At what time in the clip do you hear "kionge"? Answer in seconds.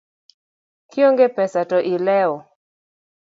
0.89-1.27